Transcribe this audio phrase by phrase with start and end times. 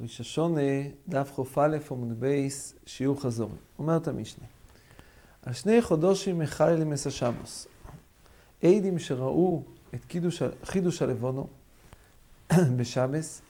[0.00, 0.60] ראש השונה,
[1.08, 3.50] דף כ"א עמוד בייס, שיעור חזור.
[3.78, 4.44] אומרת המשנה,
[5.42, 7.66] על שני חודשים מחלל למס השמוס.
[8.62, 9.62] עדים שראו
[9.94, 10.14] את
[10.64, 11.46] חידוש הלבונו
[12.76, 13.42] בשבס,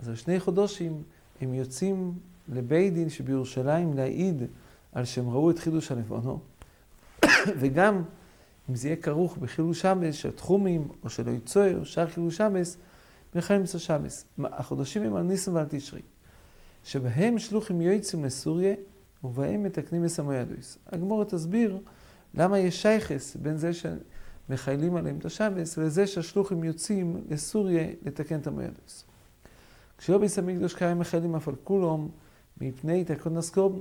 [0.00, 1.02] אז על שני חודשים
[1.40, 2.14] הם יוצאים
[2.48, 4.42] לבית דין שבירושלים להעיד
[4.92, 6.40] על שהם ראו את חידוש הלבונו,
[7.60, 8.02] וגם
[8.70, 12.76] אם זה יהיה כרוך בחילול שבס של תחומים או של היצוער או שאר חילול שבס,
[13.34, 14.24] מחיים אצל שבס.
[14.44, 16.00] החודשים הם על ניסן ועל תשרי,
[16.84, 18.74] שבהם שלוחים יועצים לסוריה
[19.24, 20.78] ובהם מתקנים את המוידויס.
[20.86, 21.78] הגמורת תסביר
[22.34, 28.46] למה יש שייכס בין זה שמחיילים עליהם את השבס לזה שהשלוחים יוצאים לסוריה לתקן את
[28.46, 29.04] המוידויס.
[29.98, 32.08] כשלא ביס המקדוש קיים מחיילים אף על כולם
[32.60, 33.80] מפני תקון הסקורבן,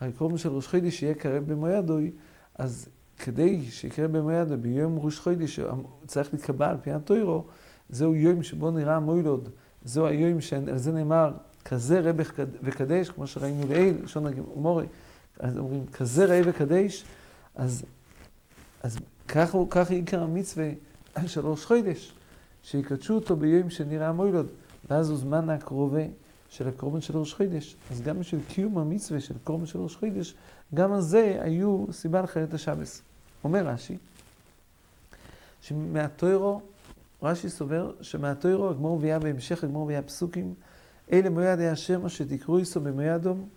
[0.00, 2.10] הרי קורבן של ראש חידיש שיהיה קרב במוידוי,
[2.54, 2.88] אז
[3.24, 5.60] כדי שיקרה במוידוי ביום ראש חידיש
[6.06, 7.44] צריך להתקבע על פי הטוירו,
[7.90, 9.48] זהו יום שבו נראה המוילוד,
[9.84, 11.32] זהו היום שעל זה נאמר
[11.64, 14.86] כזה רבך וקדש, כמו שראינו לעיל, לשון הגמורי,
[15.40, 17.04] אז אומרים כזה ראה וקדש,
[17.54, 17.84] אז,
[18.82, 20.70] אז ככה, ככה עיקר המצווה
[21.26, 22.12] של ראש חודש,
[22.62, 24.46] שיקדשו אותו ביום שנראה המוילוד,
[24.90, 26.02] ואז הוא זמן הקרובה
[26.48, 27.76] של הקורבן של ראש חודש.
[27.90, 30.34] אז גם בשביל קיום המצווה של הקורבן של ראש חודש,
[30.74, 33.02] גם על זה היו סיבה לחיית השבס.
[33.44, 33.96] אומר רש"י,
[35.60, 36.60] שמהטוירו
[37.22, 40.54] רש"י סובר שמהתוירו הגמור מביאה בהמשך, הגמור מביאה פסוקים,
[41.12, 43.48] אלה מויד היה השם אשר תקראו איסו במוידום.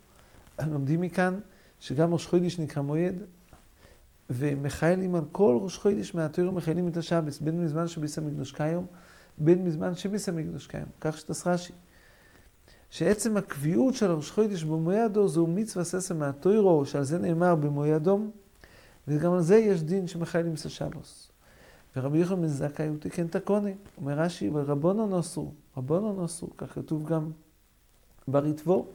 [0.67, 1.39] לומדים מכאן
[1.79, 3.15] שגם ראש חודש נקרא מויד,
[4.29, 8.85] ומחיילים על כל ראש חודש מהתוירו מחיילים את השבס, בין מזמן שביס המקדוש קיום,
[9.37, 10.89] בין מזמן שביס המקדוש קיום.
[11.01, 11.73] כך שתס רש"י.
[12.89, 18.31] שעצם הקביעות של ראש חודש במוידו זהו מצווה ססם מהתוירו, שעל זה נאמר במוידום,
[19.07, 21.31] וגם על זה יש דין שמחיילים את השבוס.
[21.95, 23.69] ורבי יוחנן בן זכאי הוא תיקן את הקונה.
[23.97, 27.31] אומר רש"י, ורבונו נוסו, רבונו נוסו, כך כתוב גם
[28.27, 28.87] בריטבו,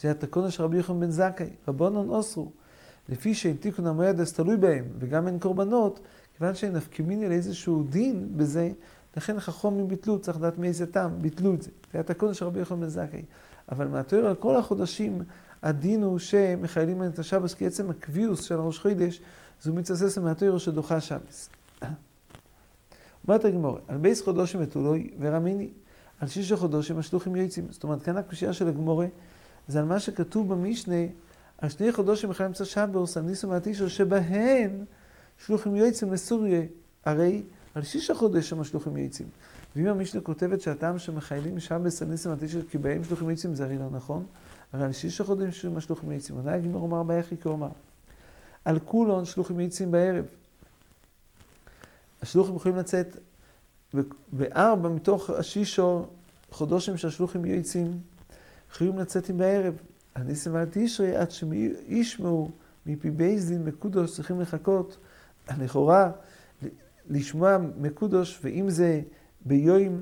[0.00, 2.50] זה התקונה של רבי יוחנן בן זכאי, רבונו נוסו,
[3.08, 6.00] לפי שאין תיקון המועד אז תלוי בהם, וגם אין קורבנות,
[6.38, 8.70] כיוון שהם נפקימיני לאיזשהו דין בזה,
[9.16, 11.70] לכן חכמים ביטלו, צריך לדעת מאיזה טעם, ביטלו את זה.
[11.92, 13.22] זה התקונה של רבי יוחנן בן זכאי.
[13.72, 15.22] אבל מהתיאור על כל החודשים,
[15.62, 18.86] הדין הוא שמחיילים את השבס, כי עצם הקביעוס של ראש
[19.60, 21.50] חידש, זו מצסס מהתיאור שדוחה שבס.
[23.28, 25.68] אומרת הגמור, על בייס חודשים ותולוי ורמיני,
[26.20, 27.66] על שישה חודשים השלוחים יועצים.
[27.70, 29.06] זאת אומרת, כאן הקושייה של הגמורה,
[29.68, 31.06] זה על מה שכתוב במשנה,
[31.58, 34.84] על שני חודשים בכלל אמצע שבוס, על ניסו מהתישו, שבהן
[35.46, 36.62] שלוחים יועצים לסוריה.
[37.04, 37.42] הרי
[37.74, 39.26] על שישה חודשים השלוחים יועצים.
[39.76, 43.78] ואם המשנה כותבת שהטעם שמחיילים שבס על ניסו מהתישו, כי בהם שלוחים יועצים, זה הרי
[43.78, 44.24] לא נכון.
[44.72, 46.36] הרי על שישה חודשים השלוחים יועצים.
[46.36, 47.68] עונה הגמור אומר ביחי כאומר.
[48.64, 50.24] על כולון שלוחים יועצים בערב.
[52.22, 53.16] השלוחים יכולים לצאת
[54.32, 56.06] בארבע מתוך השישו
[56.50, 58.00] חודשים שהשלוחים יועצים,
[58.70, 59.80] יכולים לצאת עם בערב.
[60.14, 62.50] הניסים ועל תשרי עד שישמעו
[62.86, 64.96] מפי בייזין מקודוש צריכים לחכות,
[65.58, 66.10] לכאורה,
[67.10, 69.00] לשמוע מקודוש, ואם זה
[69.44, 70.00] ביום,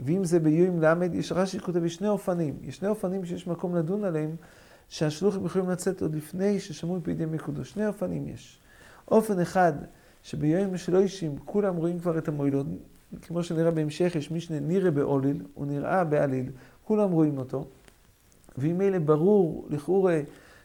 [0.00, 2.56] ואם זה ביום למד, יש רש"י כותב, יש שני אופנים.
[2.62, 4.36] יש שני אופנים שיש מקום לדון עליהם,
[4.88, 7.70] שהשלוחים יכולים לצאת עוד לפני ששמעו מפי די מקודוש.
[7.70, 8.58] שני אופנים יש.
[9.10, 9.72] אופן אחד,
[10.22, 12.66] שביום שלושים כולם רואים כבר את המוילות,
[13.22, 16.50] כמו שנראה בהמשך, יש משנה נראה בעוליל, הוא נראה בעליל,
[16.84, 17.66] כולם רואים אותו.
[18.58, 20.20] ואם אלה ברור, לכאורה,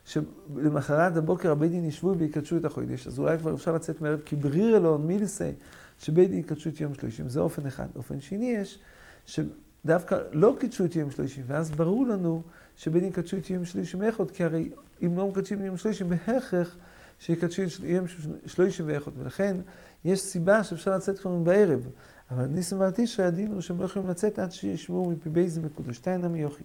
[0.06, 4.36] שלמחרת הבוקר הבית דין ישבו ויקדשו את החודש, אז אולי כבר אפשר לצאת מערב, כי
[4.36, 5.52] בריר אלון מילסה,
[6.00, 7.30] שבית דין יקדשו את יום שלושים.
[7.30, 7.88] זה אופן אחד.
[7.96, 8.80] אופן שני יש,
[9.26, 12.42] שדווקא לא קידשו את יום שלושים, ואז ברור לנו
[12.78, 14.70] שבית דין יקדשו את יום שלושים אחד, כי הרי
[15.06, 16.78] אם לא מקדשים יום שלושים, בהכרח
[17.20, 18.06] שיקדשו את יום
[18.46, 19.12] שלושים ואחד.
[19.18, 19.58] ולכן
[20.06, 21.88] יש סיבה שאפשר לצאת כבר בערב.
[22.32, 25.98] אבל ניסים והתשרי הדין הוא שהם לא יכולים לצאת עד שישמעו מפי בייזי מקודש.
[25.98, 26.64] תנא מיוכי.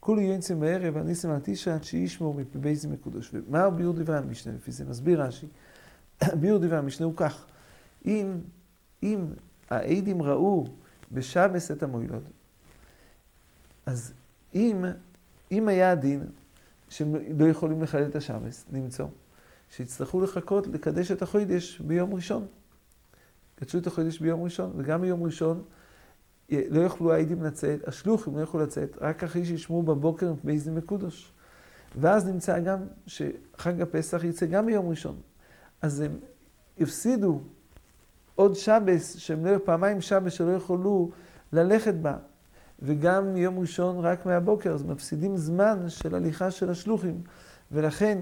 [0.00, 3.30] כולו יוינסים בערב, הניסים והתשרי עד שישמעו מפי בייזי מקודש.
[3.32, 4.84] ומה ביור דברי המשנה לפי זה?
[4.84, 5.46] מסביר רש"י.
[6.40, 7.44] ביור דברי המשנה הוא כך.
[8.06, 8.38] אם,
[9.02, 9.24] אם
[9.70, 10.66] העדים ראו
[11.12, 12.22] בשבס את המוילוד,
[13.86, 14.12] אז
[14.54, 14.84] אם,
[15.52, 16.26] אם היה הדין
[16.88, 19.06] שהם לא יכולים לחלל את השבס, למצוא,
[19.70, 22.46] שיצטרכו לחכות לקדש את החודש ביום ראשון.
[23.54, 25.62] קדשו את החודש ביום ראשון, וגם ביום ראשון
[26.50, 31.32] לא יוכלו העדים לצאת, השלוחים לא יוכלו לצאת, רק אחרי שישמעו בבוקר באיזה מקודש.
[32.00, 35.16] ואז נמצא גם שחג הפסח יצא גם ביום ראשון.
[35.82, 36.18] אז הם
[36.80, 37.40] הפסידו
[38.34, 41.10] עוד שבס, שהם לא, פעמיים שבס שלא יכולו
[41.52, 42.16] ללכת בה,
[42.82, 47.20] וגם יום ראשון רק מהבוקר, אז מפסידים זמן של הליכה של השלוחים.
[47.72, 48.18] ולכן,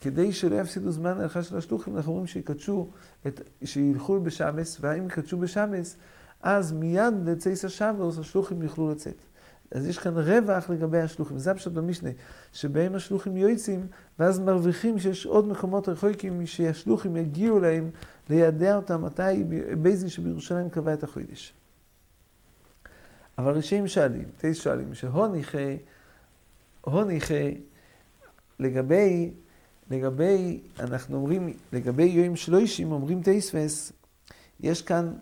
[0.00, 2.88] כדי שלא יפסידו זמן הליכה של השלוחים, אנחנו אומרים שיקדשו,
[3.26, 5.96] את, שילכו בשמס, והאם יקדשו בשמס,
[6.42, 9.16] אז מיד לצייס השבוס השלוחים יוכלו לצאת.
[9.70, 11.38] אז יש כאן רווח לגבי השלוחים.
[11.38, 12.10] זה הפשוט במשנה,
[12.52, 13.86] שבהם השלוחים יועצים,
[14.18, 17.90] ואז מרוויחים שיש עוד מקומות רחוקים שהשלוחים יגיעו להם
[18.30, 19.44] לידע אותם מתי
[19.82, 21.54] בייזין שבירושלים קבע את החוידש.
[23.38, 25.58] אבל רשעים שואלים, תייס שואלים, שהוניכה,
[26.80, 27.34] הוניכה,
[28.58, 29.30] לגבי,
[29.90, 33.92] לגבי, אנחנו אומרים, לגבי יואים שלושים, אומרים תייספס,
[34.60, 35.14] יש כאן,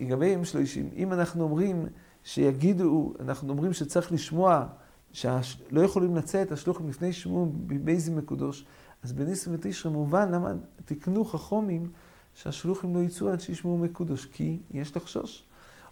[0.00, 1.86] לגבי יואים שלושים, אם אנחנו אומרים
[2.24, 4.66] שיגידו, אנחנו אומרים שצריך לשמוע,
[5.12, 8.64] שלא יכולים לצאת השלוחים לפני שישמעו בבייזים מקודוש,
[9.02, 10.52] אז בניסים ותשרי מובן למה
[10.84, 11.90] תקנו חכומים
[12.34, 15.44] שהשלוחים לא יצאו עד שישמעו מקודוש, כי יש לחשוש.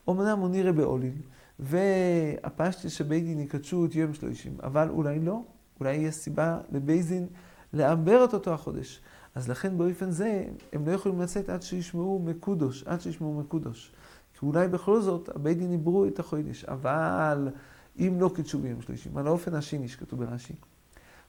[0.08, 1.16] אמנם הוא נראה בעולין,
[1.60, 5.42] והפשטי שבית דין יקדשו את יום שלושים, אבל אולי לא,
[5.80, 7.26] אולי יש סיבה לבית דין
[7.72, 9.00] לעבר את אותו החודש.
[9.34, 13.92] אז לכן באופן זה הם לא יכולים לצאת עד שישמעו מקודוש, עד שישמעו מקודוש.
[14.38, 17.48] כי אולי בכל זאת הבית דין עברו את החודש, אבל
[17.98, 20.54] אם לא קידשו ביום שלישים, על האופן השני שכתוב ברש"י.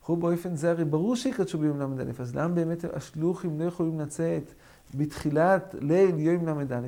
[0.05, 4.53] הוא באופן זה הרי ברור שיקדשו ביום ל"א, אז למה באמת השלוחים לא יכולים לצאת
[4.95, 6.79] בתחילת ליל יום ל"א?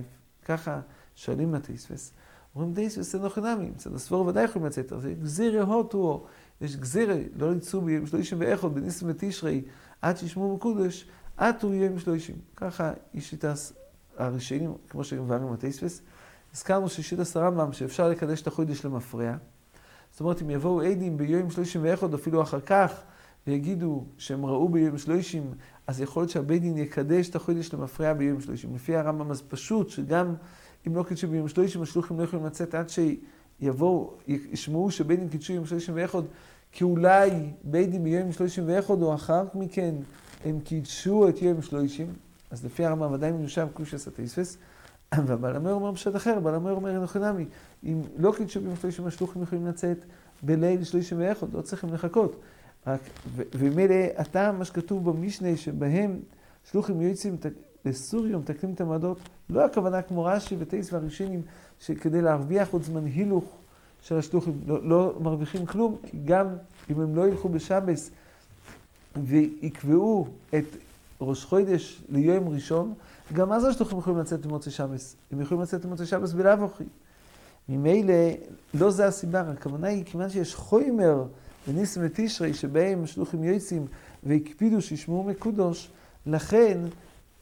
[0.45, 0.81] ככה
[1.15, 2.11] שואלים לתייספס.
[2.55, 6.25] אומרים דייספס זה נוחנמי, מצד הסבור ודאי יכולים לצאת, אז גזירי הוטו,
[6.61, 9.61] יש גזירי, לא יצאו ביום שלישים ואיכות, בניסים ותשרי,
[10.01, 11.07] עד שישמעו מקודש,
[11.37, 12.35] עטו יום שלישים.
[12.55, 13.53] ככה יש שיטה
[14.17, 16.01] הראשונים, כמו שהבנו בתייספס.
[16.53, 19.35] הזכרנו ששיטת הרמב"ם, שאפשר לקדש את החודש למפרע.
[20.11, 23.01] זאת אומרת, אם יבואו עדים ביום שלושים ואחד, אפילו אחר כך,
[23.47, 25.51] ויגידו שהם ראו ביום שלושים,
[25.87, 28.75] אז יכול להיות שהבית דין יקדש את החודש למפרע ביום שלושים.
[28.75, 30.35] לפי הרמב"ם אז פשוט, שגם
[30.87, 35.53] אם לא קידשו ביום שלושים, השלוחים לא יכולים לצאת עד שיבואו, ישמעו שבית דין קידשו
[35.53, 36.21] ביום שלושים ואחד,
[36.71, 37.31] כי אולי
[37.63, 39.95] בית דין ביום שלושים ואחד, או אחר מכן,
[40.45, 42.07] הם קידשו את יום שלושים,
[42.51, 44.57] אז לפי הרמב"ם ודאי מיושב קושס התייספס.
[45.25, 47.45] והבעל המאור אומר פשט אחר, הבעל המאור אומר אנוכי נמי,
[47.83, 49.97] אם לא קידשו ביום שלושים השלוחים יכולים לצאת
[50.43, 52.35] בליל שלושים ואחד, לא צריכים לחכות.
[52.87, 52.99] רק,
[53.35, 56.19] ומילא הטעם, מה שכתוב במשנה, שבהם
[56.71, 57.37] שלוחים יועצים
[57.85, 59.17] לסוריום, מתקנים את המעדות,
[59.49, 61.41] לא הכוונה כמו רש"י וטייס והראשינים,
[61.79, 63.43] שכדי להרוויח עוד זמן הילוך
[64.01, 66.47] של השלוחים, לא, לא מרוויחים כלום, כי גם
[66.89, 68.11] אם הם לא ילכו בשבס
[69.23, 70.65] ויקבעו את
[71.21, 72.93] ראש חודש ליום ראשון,
[73.33, 75.15] גם אז השלוחים יכולים לצאת למוצאי שבס.
[75.31, 76.83] הם יכולים לצאת למוצאי שבס בלאו הכי.
[77.69, 78.13] ממילא,
[78.73, 81.23] לא זה הסיבה, הכוונה היא, כיוון שיש חוימר
[81.67, 83.85] בניסים ותשרי, שבהם השלוחים יועצים
[84.23, 85.89] והקפידו שישמעו מקודוש,
[86.25, 86.77] לכן,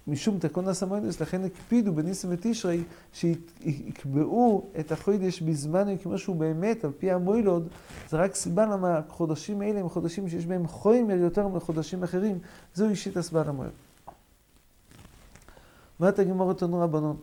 [0.08, 2.84] משום תקון הסמוינוס, לכן הקפידו בניסים ותשרי,
[3.14, 7.68] שיקבעו את החודש בזמן כמו שהוא באמת, על פי המוילוד,
[8.10, 12.40] זה רק סיבה למה החודשים האלה הם חודשים שיש בהם חוימר יותר מחודשים אחרים,
[12.74, 13.74] זו אישית הסבר המוילוד.
[16.00, 17.18] אומרת הגמור אותנו רבנון,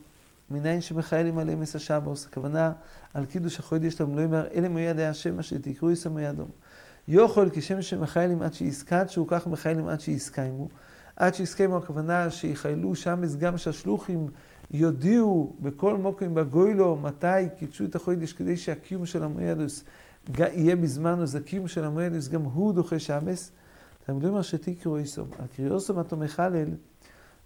[0.50, 2.72] מניין שמחיילים עליהם את השבוס, הכוונה
[3.14, 6.48] על קידוש החודש שלהם, לא יאמר אלה מיד היה השם אשר תקראו יסמו ידום.
[7.08, 10.68] יוכל כשם שמחיילים עד שיזכת, שהוא כך מחיילים עד שיזכיימו.
[11.18, 14.28] עד שיזכיימו הכוונה שיחיילו שם גם שהשלוחים
[14.70, 19.84] יודיעו בכל מוקרים בגוילו מתי קידשו את החודש כדי שהקיום של המוידוס
[20.38, 23.52] יהיה בזמן, אז הקיום של המוידוס גם הוא דוחה שבס.
[24.04, 25.28] אתם יודעים מה שתקראו יסום.
[25.38, 26.68] הקריאוסום אתה מחלל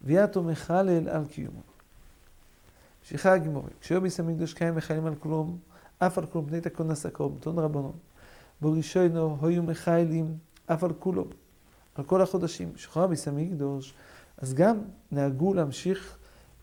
[0.02, 1.60] ויתו מחלל על קיומו.
[3.00, 5.58] ממשיכה הגמורה, כשיוביס המקדוש קיים מחיילים על כלום,
[5.98, 7.92] אף על כלום פני תקון הסקום, תון רבנון.
[8.60, 10.36] בראשונו היו מחיילים
[10.66, 11.24] אף על כולו,
[11.94, 12.72] על כל החודשים.
[12.76, 13.94] שחרר ביס המקדוש,
[14.36, 14.78] אז גם
[15.10, 16.18] נהגו להמשיך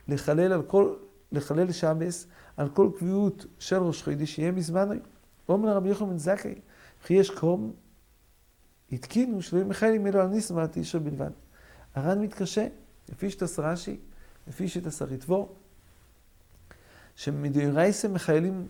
[0.07, 0.93] לחלל על כל,
[1.31, 4.89] לחלל שבס, על כל קביעות של ראש חודש, שיהיה מזמן.
[5.49, 6.55] אומר רבי יוחנן זכאי,
[7.03, 7.71] וכי יש קום,
[8.91, 11.31] התקינו שלא מחיילים אלו על ניס ועל תשע בלבד.
[11.95, 12.67] הר"ן מתקשה,
[13.09, 13.99] לפי שתס רש"י,
[14.47, 15.49] לפי שתס הריטבו,
[17.15, 18.67] שמדאורייסה מחיילים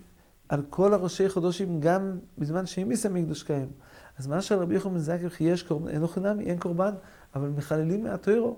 [0.50, 3.72] על כל הראשי חודשים גם בזמן שאם יסם מקדוש קיים.
[4.20, 6.94] אז מה שרבי יוחנן זקר יש קורבן, אין חינמי, אין קורבן,
[7.36, 8.58] אבל מחללים מהטוירו.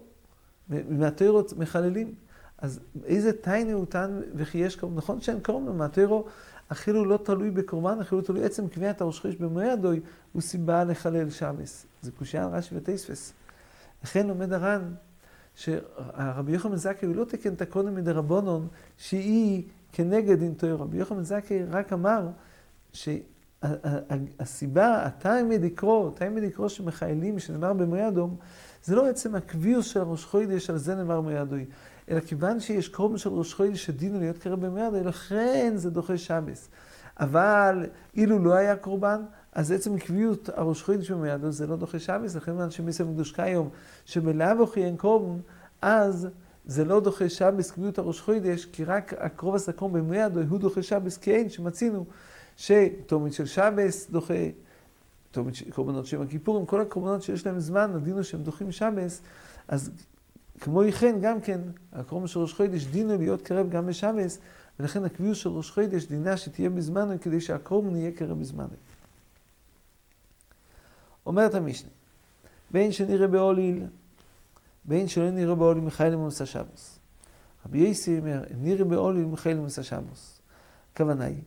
[0.69, 2.13] מהטוירו מחללים.
[2.57, 4.97] אז איזה תייני הוא טען וכי יש קורבן?
[4.97, 6.25] נכון שאין קורבן, מהטוירו
[6.71, 9.99] אפילו לא תלוי בקורבן, אפילו תלוי עצם קביעת הראש חודש במועדוי,
[10.33, 11.85] הוא סיבה לחלל שבס.
[12.01, 13.33] זה קושייה על רש"י וטייספס.
[14.03, 14.93] לכן עומד הר"ן
[15.55, 20.75] שהרבי יוחנן זכאי הוא לא תקן הקודם מדרבנון שהיא כנגד דין תויר.
[20.75, 22.27] רבי יוחנן זכאי רק אמר
[23.63, 28.35] שהסיבה, התיימד יקרו, תיימד יקרו שמחיילים, שנאמר במרי אדום,
[28.83, 31.65] זה לא עצם הקביעוס של ראש חוידש, על זה נאמר במרי אדוי,
[32.09, 36.17] אלא כיוון שיש קרוב של ראש חוידש שדינו להיות קרב במרי אדוי, לכן זה דוחה
[36.17, 36.69] שבס.
[37.19, 39.21] אבל אילו לא היה קורבן,
[39.53, 43.69] אז עצם קביעות הראש חוידש במיידו זה לא דוחה שבס, לכן אנשי מיסם קדוש כיום,
[44.05, 45.39] שבלאו הכי אין קורבן,
[45.81, 46.27] אז
[46.65, 51.17] זה לא דוחה שבס קביעות הראש חוידש, כי רק הקרוב הסקרום במיידו הוא דוחה שבס
[51.17, 52.05] כאין, שמצינו
[52.61, 54.33] שתומית של שבס דוחה,
[55.31, 59.21] תומית של קורבנות שם הכיפורים, כל הקורבנות שיש להם זמן, הדין הוא שהם דוחים שבס,
[59.67, 59.91] אז
[60.59, 61.61] כמו כן, גם כן,
[61.93, 64.39] הקרוב של ראש חוידש דינו להיות קרב גם בשבס,
[64.79, 68.75] ולכן הקביעות של ראש חוידש דינה שתהיה בזמנו, כדי שהקרוב נהיה קרב בזמנו.
[71.25, 71.89] אומרת המשנה,
[72.71, 73.83] בין שנראה בעוליל,
[74.85, 76.99] בין שלא נראה בעוליל מיכאל למוסא שבוס.
[77.65, 80.41] רבי יסי אומר, נראה בעוליל מיכאל למוסא שבוס.
[80.93, 81.41] הכוונה היא,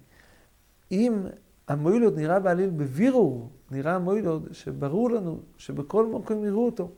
[0.94, 1.26] אם
[1.68, 6.90] המוילוד נראה בעליל בבירור, נראה המוילוד שברור לנו שבכל מקום יראו אותו,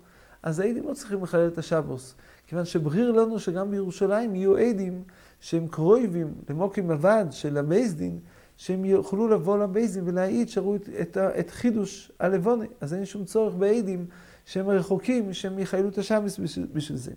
[0.43, 2.15] אז העדים לא צריכים לחלל את השבוס.
[2.47, 5.03] כיוון שבריר לנו שגם בירושלים יהיו עדים
[5.41, 8.19] שהם קרויבים למוקים אבד של הבייסדין,
[8.57, 12.65] שהם יוכלו לבוא לבייסדין ולהעיד שראו את, את, את חידוש הלבונה.
[12.81, 14.07] אז אין שום צורך בעדים
[14.45, 17.13] שהם רחוקים, שהם יחיילו את השבס בשביל, בשביל זה.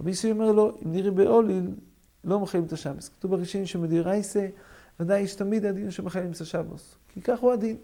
[0.00, 1.70] רבי ישראל אומר לו, אם נראה בעוליל,
[2.24, 3.08] לא מחיילים את השבס.
[3.08, 4.46] כתוב בראשונים שמדירייסה,
[5.00, 6.96] ודאי יש תמיד הדין שמחיילים את השבוס.
[7.08, 7.76] כי כך הוא הדין.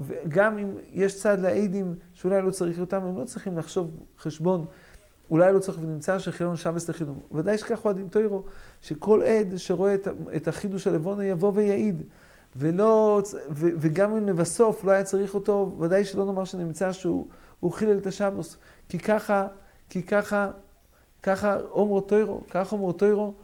[0.00, 4.66] וגם אם יש צד לעדים שאולי לא צריך אותם, הם לא צריכים לחשוב חשבון,
[5.30, 7.18] אולי לא צריך ונמצא שחילון שבס לחילון.
[7.32, 8.42] ודאי שכך הוא הדין תוירו,
[8.80, 12.02] שכל עד שרואה את, את החידוש הלבונה יבוא ויעיד.
[12.56, 17.26] ולא, ו, וגם אם לבסוף לא היה צריך אותו, ודאי שלא נאמר שנמצא שהוא
[17.70, 18.56] חילל את השבוס.
[18.88, 19.46] כי ככה,
[19.88, 20.50] כי ככה,
[21.22, 23.34] ככה אומרו תוירו, ככה אומרו תוירו,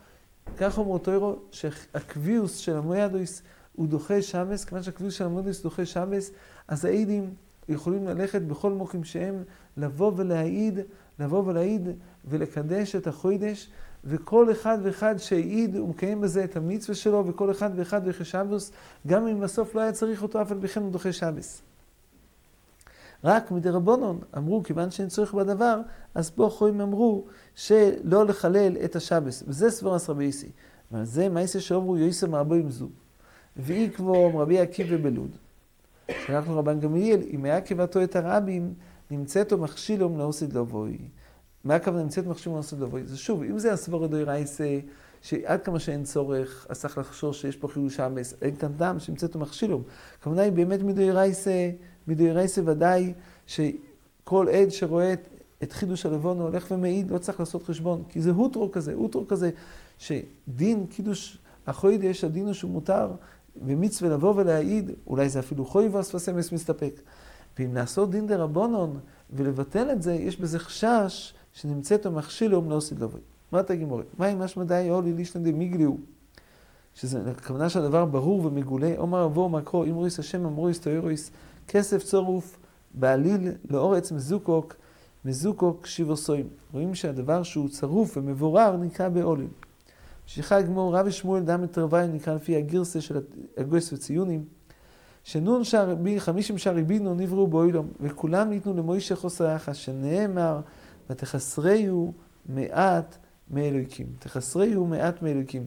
[0.56, 3.42] ככה אומרו תוירו, שהקביעוס של המויאדויס
[3.72, 6.30] הוא דוחה שבס, כיוון שהקביעוס של המויאדויס דוחה שבס,
[6.68, 7.34] אז העידים
[7.68, 9.42] יכולים ללכת בכל מוקים שהם,
[9.76, 10.78] לבוא ולהעיד,
[11.18, 11.88] לבוא ולהעיד
[12.24, 13.70] ולקדש את החוידש,
[14.04, 18.72] וכל אחד ואחד שהעיד, הוא מקיים בזה את המצווה שלו, וכל אחד ואחד דוחה שבוס,
[19.06, 21.62] גם אם בסוף לא היה צריך אותו, אף על פי כן הוא דוחה שבס.
[23.24, 25.80] רק מדרבנון אמרו, כיוון שאין צורך בדבר,
[26.14, 27.24] אז פה חויים אמרו
[27.54, 29.44] שלא לחלל את השבס.
[29.46, 30.50] וזה סברס רבי איסי.
[30.92, 32.88] אבל זה מעשה שאומרו יויסר מרבו עם זו.
[33.56, 35.30] ואי כמו רבי עקיבא בלוד.
[36.26, 38.74] שלח לו רבן גמליאל, אם היה כבתו את הרבים,
[39.10, 40.98] נמצאתו מכשילום לאוסיד לבוי.
[41.64, 43.06] מה הכוונה נמצאת מכשילום לאוסיד לבוי?
[43.06, 44.78] זה שוב, אם זה הסבור דוי רייסה,
[45.22, 49.38] שעד כמה שאין צורך, אז צריך לחשוש שיש פה חילול שבס, אין כאן דם שנמצאתו
[49.38, 49.82] מכשילום.
[50.20, 51.12] הכוונה היא באמת מדוי
[52.08, 53.12] רייסה, מדוי רייסה ודאי,
[53.46, 55.28] שכל עד שרואה את,
[55.62, 59.50] את חידוש הלבון הולך ומעיד, לא צריך לעשות חשבון, כי זה הוטרו כזה, הוטרו כזה,
[59.98, 63.10] שדין קידוש החויד יש הדין הוא שהוא מותר,
[63.66, 67.00] ומצווה לבוא ולהעיד, אולי זה אפילו חוי ואספסמס מסתפק.
[67.58, 68.98] ואם לעשות דין דה רבונון
[69.30, 73.20] ולבטל את זה, יש בזה חשש שנמצאת המכשילום לא עושה לבוי.
[73.52, 74.04] מה אתה גימורי?
[74.18, 75.92] מה עם משמע די אולי לישנא דמיגליו?
[76.94, 81.30] שזה הכוונה שהדבר ברור ומגולה, אומר אבו מקרו, אם רויס השם אמרויס תוירויס,
[81.72, 82.58] כסף צורוף
[82.94, 84.76] בעליל לאורץ מזוקוק,
[85.24, 86.48] מזוקוק שיבוסוים.
[86.72, 89.48] רואים שהדבר שהוא צרוף ומבורר נקרא בעוליל.
[90.22, 93.20] ממשיכה לגמור, רבי שמואל דם מתרווי נקרא לפי הגרסה של
[93.56, 94.44] הגויס וציונים,
[95.24, 100.60] שנון שער בי, חמישים שער ריבינו נבראו באוילום, וכולם ניתנו למוישה חוסר יחס, שנאמר,
[101.10, 102.12] ותחסריהו
[102.46, 103.16] מעט
[103.50, 104.06] מאלוהיקים.
[104.18, 105.66] תחסריהו מעט מאלוהיקים.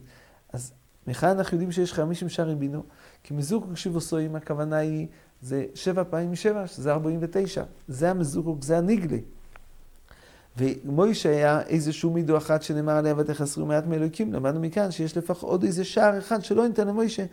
[0.53, 0.74] אז
[1.07, 2.83] מכאן אנחנו יודעים שיש חמישים שער ריבינו,
[3.24, 5.07] כי מזוקוק שיבוסוים, הכוונה היא,
[5.43, 7.63] זה שבע פעמים משבע, שזה ארבעים ותשע.
[7.88, 9.17] זה המזוקוק, זה הניגלה.
[10.57, 15.63] ומוישה היה איזשהו מידו אחת שנאמר עליה ותחסרו מעט מאלוקים, למדנו מכאן שיש לפחות עוד
[15.63, 17.25] איזה שער אחד שלא ניתן למוישה,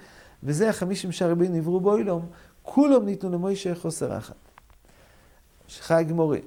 [0.43, 2.27] וזה החמישים שער בין נבראו באוילום,
[2.63, 4.35] כולם ניתנו למוישה חוסר אחת.
[5.69, 6.39] שחי גמורה,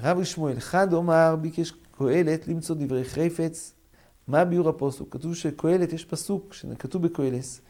[0.00, 3.72] רבי שמואל, חד אומר ביקש קהלת למצוא דברי חפץ,
[4.28, 5.08] מה ביור הפוסוק?
[5.10, 7.60] כתוב שקהלת, יש פסוק שכתוב בקהלס,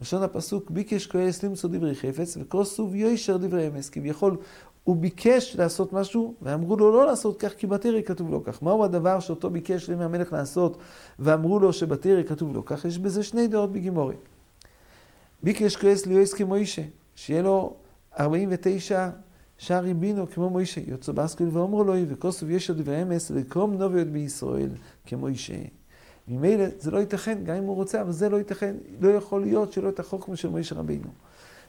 [0.00, 4.36] לשון הפסוק ביקש קהלס למצוא דברי חפץ, וכוסוב יוישר דברי אמס, כביכול
[4.84, 8.62] הוא ביקש לעשות משהו, ואמרו לו לא לעשות כך, כי בתרא כתוב לו כך.
[8.62, 10.78] מהו הדבר שאותו ביקש למי המלך לעשות,
[11.18, 12.84] ואמרו לו שבתרא כתוב לו כך?
[12.84, 14.14] יש בזה שני דעות בגימורי.
[15.42, 16.82] ביקש כועס ליועס כמו אישה,
[17.14, 17.74] שיהיה לו
[18.20, 19.08] 49
[19.58, 24.70] שער ריבינו כמו מוישה, יוצא בסקול ואומרו לו, וכוסוב ישר דברי אמס, לקרום נוביות בישראל
[25.06, 25.54] כמו אישה.
[26.28, 29.72] ממילא זה לא ייתכן, גם אם הוא רוצה, אבל זה לא ייתכן, לא יכול להיות
[29.72, 31.08] שלא את החוכמה של מוישה רבינו.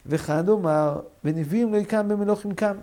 [0.05, 2.75] וחד אומר, בנביאים לא יקם במלוכים קם.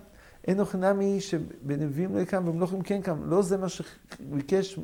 [0.48, 3.18] אין אוכנמי שבנביאים לא יקם, במלוכים כן קם.
[3.24, 4.78] לא זה מה שביקש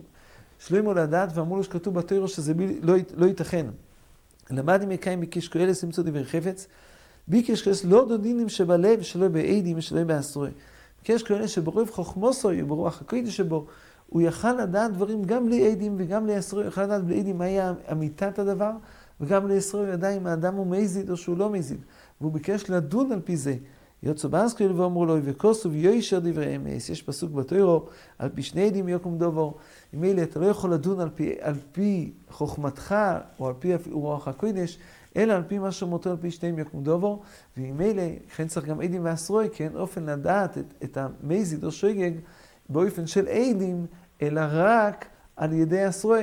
[0.58, 2.60] שלמה לדעת, ואמרו לו שכתוב בתוירו שזה ב...
[2.82, 3.66] לא, לא ייתכן.
[4.50, 6.66] למד אם יקיים ביקש קהלס למצוא דברי חפץ,
[7.28, 10.50] ביקש קהלס לא דודינים שבלב, שלא בעדים ושלא באסורי.
[11.02, 13.66] ביקש קהלס שברוב חוכמוסו, ברוח הקודש שבו,
[14.08, 17.38] הוא יכל לדעת דברים גם בלי עדים וגם בלי אסורי, הוא יכל לדעת בלי עדים
[17.38, 18.70] מה היה אמיתת הדבר,
[19.20, 21.80] וגם הוא ידע אם האדם הוא מזיד או שהוא לא מזיד.
[22.20, 23.56] והוא ביקש לדון על פי זה.
[24.02, 26.88] יוצא באסקריל ואומרו לו, וכוסו ויוישר דברי אמס.
[26.88, 27.84] יש פסוק בתוירו,
[28.18, 29.54] על פי שני עדים יקום דובור.
[29.92, 32.94] ממילא אתה לא יכול לדון על פי, על פי חוכמתך,
[33.40, 34.78] או על פי רוח הקודש,
[35.16, 37.22] אלא על פי מה שאומרתו על פי שניהם יקום דובור.
[37.56, 42.12] וממילא, לכן צריך גם עדים ואסרוי, כי אין אופן לדעת את, את המזיד או שוגג
[42.68, 43.86] באופן של עדים,
[44.22, 45.06] אלא רק
[45.36, 46.22] על ידי הסרועה.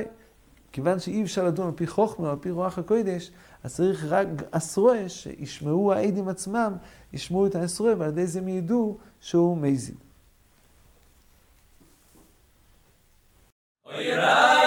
[0.72, 3.30] כיוון שאי אפשר לדון על פי חוכמה, על פי רוח הקודש,
[3.64, 6.76] אז צריך רק הסרועה שישמעו העדים עצמם,
[7.12, 9.96] ישמעו את הסרועה, ועל ידי זה הם ידעו שהוא מזיד.
[13.86, 14.63] אוי רב!